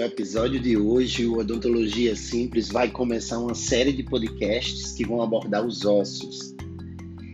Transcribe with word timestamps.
No 0.00 0.06
episódio 0.06 0.58
de 0.58 0.78
hoje, 0.78 1.26
o 1.26 1.40
Odontologia 1.40 2.16
Simples 2.16 2.70
vai 2.70 2.88
começar 2.88 3.38
uma 3.38 3.54
série 3.54 3.92
de 3.92 4.02
podcasts 4.02 4.92
que 4.92 5.06
vão 5.06 5.20
abordar 5.20 5.62
os 5.62 5.84
ossos. 5.84 6.54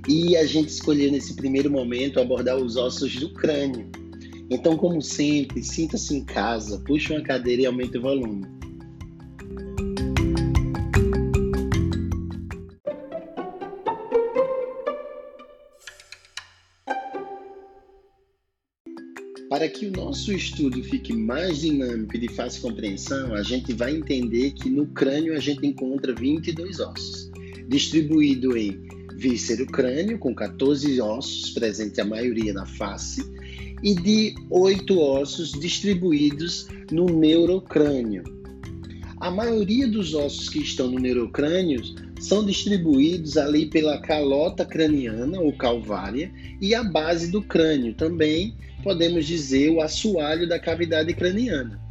E 0.09 0.37
a 0.37 0.45
gente 0.45 0.71
escolheu 0.71 1.13
nesse 1.13 1.35
primeiro 1.35 1.71
momento 1.71 2.19
abordar 2.19 2.57
os 2.57 2.75
ossos 2.75 3.15
do 3.21 3.33
crânio. 3.33 3.89
Então, 4.51 4.77
como 4.77 5.01
sempre, 5.01 5.63
sinta-se 5.63 6.17
em 6.17 6.25
casa, 6.25 6.83
puxe 6.85 7.13
uma 7.13 7.23
cadeira 7.23 7.63
e 7.63 7.67
aumente 7.67 7.99
o 7.99 8.03
volume. 8.03 8.45
Para 19.49 19.69
que 19.69 19.87
o 19.87 19.93
nosso 19.93 20.33
estudo 20.33 20.83
fique 20.83 21.13
mais 21.13 21.61
dinâmico 21.61 22.17
e 22.17 22.21
de 22.21 22.29
fácil 22.29 22.63
compreensão, 22.63 23.33
a 23.33 23.45
gente 23.45 23.73
vai 23.73 23.95
entender 23.95 24.51
que 24.53 24.69
no 24.69 24.89
crânio 24.89 25.35
a 25.35 25.39
gente 25.39 25.65
encontra 25.65 26.13
22 26.13 26.81
ossos, 26.81 27.31
distribuído 27.69 28.57
em 28.57 28.81
víscero 29.15 29.65
crânio, 29.67 30.19
com 30.19 30.35
14 30.35 31.01
ossos, 31.01 31.51
presente 31.51 32.01
a 32.01 32.05
maioria 32.05 32.53
na 32.53 32.67
face, 32.67 33.23
e 33.85 33.95
de 33.95 34.35
8 34.51 34.99
ossos 34.99 35.53
distribuídos 35.53 36.67
no 36.91 37.07
neurocrânio. 37.07 38.36
A 39.27 39.31
maioria 39.33 39.89
dos 39.89 40.15
ossos 40.15 40.49
que 40.49 40.61
estão 40.61 40.89
no 40.89 41.01
neurocrânio 41.01 41.83
são 42.21 42.47
distribuídos 42.47 43.37
ali 43.37 43.67
pela 43.67 44.01
calota 44.01 44.65
craniana 44.65 45.41
ou 45.41 45.53
calvária 45.53 46.31
e 46.61 46.77
a 46.77 46.85
base 46.85 47.33
do 47.33 47.43
crânio, 47.43 47.93
também 47.93 48.55
podemos 48.85 49.27
dizer 49.27 49.71
o 49.71 49.81
assoalho 49.81 50.49
da 50.49 50.61
cavidade 50.61 51.13
craniana. 51.13 51.83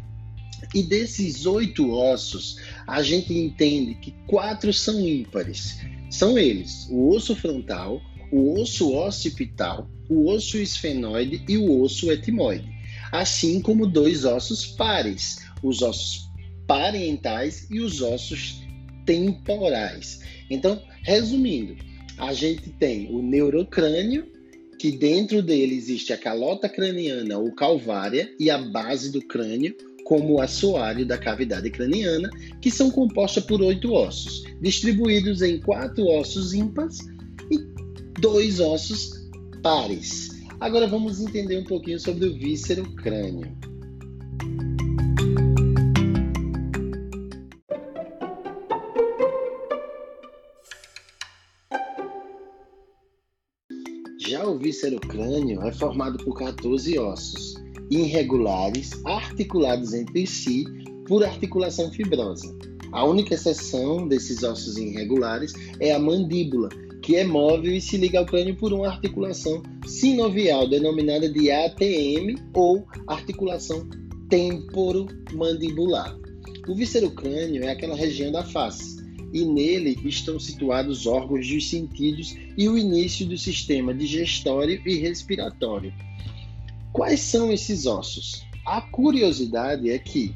E 0.74 0.82
desses 0.82 1.46
oito 1.46 1.92
ossos, 1.92 2.56
a 2.88 3.04
gente 3.04 3.34
entende 3.34 3.96
que 3.96 4.16
quatro 4.28 4.72
são 4.72 5.02
ímpares. 5.02 5.78
São 6.10 6.40
eles: 6.40 6.88
o 6.90 7.10
osso 7.10 7.36
frontal, 7.36 8.02
o 8.32 8.62
osso 8.62 8.96
occipital, 8.96 9.90
o 10.10 10.32
osso 10.32 10.58
esfenoide 10.58 11.44
e 11.50 11.58
o 11.58 11.82
osso 11.82 12.10
etimoide, 12.10 12.72
assim 13.12 13.60
como 13.62 13.86
dois 13.86 14.24
ossos 14.24 14.66
pares, 14.66 15.46
os 15.62 15.82
ossos 15.82 16.34
parentais 16.68 17.68
e 17.70 17.80
os 17.80 18.02
ossos 18.02 18.62
temporais. 19.06 20.20
Então, 20.50 20.82
resumindo, 21.04 21.76
a 22.18 22.34
gente 22.34 22.70
tem 22.72 23.10
o 23.12 23.22
neurocrânio, 23.22 24.26
que 24.80 24.92
dentro 24.92 25.42
dele 25.42 25.76
existe 25.76 26.14
a 26.14 26.18
calota 26.18 26.68
craniana 26.68 27.38
ou 27.38 27.52
calvária 27.54 28.30
e 28.40 28.50
a 28.50 28.58
base 28.58 29.12
do 29.12 29.22
crânio, 29.22 29.76
como 30.04 30.36
o 30.36 30.42
assoalho 30.42 31.06
da 31.06 31.18
cavidade 31.18 31.70
craniana, 31.72 32.30
que 32.62 32.70
são 32.70 32.92
compostas 32.92 33.44
por 33.44 33.62
oito 33.62 33.92
ossos, 33.92 34.44
distribuídos 34.62 35.42
em 35.42 35.60
quatro 35.60 36.06
ossos 36.06 36.54
ímpares 36.54 37.00
e 37.52 37.58
dois 38.20 38.60
ossos 38.60 39.12
pares. 39.64 40.30
Agora 40.60 40.88
vamos 40.88 41.20
entender 41.20 41.58
um 41.58 41.64
pouquinho 41.64 42.00
sobre 42.00 42.28
o 42.28 42.34
víscero 42.34 42.84
crânio. 42.96 43.52
Já 54.28 54.44
o 54.44 54.58
víscero-crânio 54.58 55.62
é 55.62 55.72
formado 55.72 56.18
por 56.24 56.34
14 56.34 56.98
ossos 56.98 57.54
irregulares, 57.92 58.90
articulados 59.06 59.94
entre 59.94 60.26
si 60.26 60.66
por 61.08 61.24
articulação 61.24 61.92
fibrosa. 61.92 62.58
A 62.92 63.06
única 63.06 63.36
exceção 63.36 64.08
desses 64.08 64.42
ossos 64.42 64.78
irregulares 64.78 65.54
é 65.80 65.94
a 65.94 66.00
mandíbula, 66.00 66.70
que 67.04 67.16
é 67.18 67.24
móvel 67.24 67.72
e 67.72 67.80
se 67.80 67.98
liga 67.98 68.18
ao 68.18 68.26
crânio 68.26 68.56
por 68.56 68.74
uma 68.74 68.88
articulação 68.88 69.62
sinovial, 69.86 70.68
denominada 70.68 71.30
de 71.32 71.52
ATM 71.52 72.36
ou 72.56 72.84
articulação 73.06 73.88
temporomandibular. 74.28 76.18
O 76.68 76.74
víscero-crânio 76.74 77.64
é 77.64 77.70
aquela 77.70 77.96
região 77.96 78.32
da 78.32 78.44
face 78.44 78.96
e 79.34 79.46
nele 79.46 80.00
estão 80.06 80.40
situados 80.40 81.00
os 81.00 81.08
órgãos 81.08 81.48
dos 81.48 81.70
sentidos 81.70 82.36
e 82.58 82.68
o 82.68 82.78
início 82.78 83.26
do 83.26 83.38
sistema 83.38 83.94
digestório 83.94 84.82
e 84.86 84.96
respiratório. 84.96 85.94
Quais 86.94 87.20
são 87.20 87.52
esses 87.52 87.86
ossos? 87.86 88.46
A 88.66 88.82
curiosidade 88.82 89.90
é 89.90 90.00
que, 90.00 90.34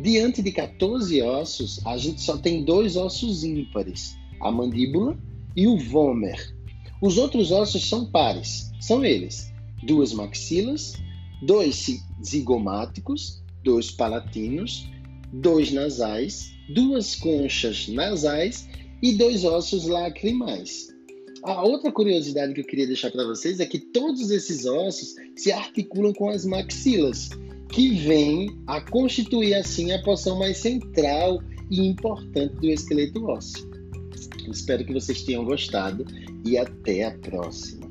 diante 0.00 0.42
de 0.42 0.52
14 0.52 1.22
ossos, 1.22 1.80
a 1.86 1.96
gente 1.96 2.20
só 2.20 2.36
tem 2.36 2.64
dois 2.64 2.96
ossos 2.96 3.44
ímpares, 3.44 4.16
a 4.40 4.50
mandíbula 4.50 5.18
e 5.56 5.66
o 5.66 5.78
vômer. 5.78 6.54
Os 7.00 7.18
outros 7.18 7.50
ossos 7.50 7.88
são 7.88 8.06
pares, 8.06 8.70
são 8.80 9.04
eles: 9.04 9.52
duas 9.82 10.12
maxilas, 10.12 10.94
dois 11.42 12.00
zigomáticos, 12.24 13.42
dois 13.64 13.90
palatinos, 13.90 14.88
dois 15.32 15.72
nasais, 15.72 16.52
duas 16.68 17.14
conchas 17.14 17.88
nasais 17.88 18.68
e 19.02 19.12
dois 19.14 19.44
ossos 19.44 19.86
lacrimais. 19.86 20.92
A 21.42 21.64
outra 21.64 21.90
curiosidade 21.90 22.54
que 22.54 22.60
eu 22.60 22.66
queria 22.66 22.86
deixar 22.86 23.10
para 23.10 23.24
vocês 23.24 23.58
é 23.58 23.66
que 23.66 23.78
todos 23.78 24.30
esses 24.30 24.64
ossos 24.64 25.14
se 25.34 25.50
articulam 25.50 26.12
com 26.12 26.28
as 26.28 26.44
maxilas, 26.44 27.30
que 27.72 27.96
vêm 27.96 28.56
a 28.66 28.80
constituir 28.80 29.54
assim 29.54 29.90
a 29.92 30.02
porção 30.02 30.38
mais 30.38 30.58
central 30.58 31.42
e 31.70 31.86
importante 31.86 32.54
do 32.56 32.70
esqueleto 32.70 33.24
ósseo. 33.24 33.68
Espero 34.48 34.84
que 34.84 34.92
vocês 34.92 35.22
tenham 35.22 35.44
gostado 35.44 36.04
e 36.44 36.56
até 36.56 37.06
a 37.06 37.10
próxima. 37.18 37.90